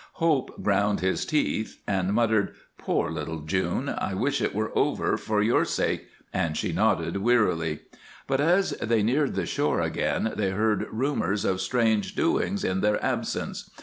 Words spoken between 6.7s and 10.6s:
nodded wearily. But as they neared the shore again they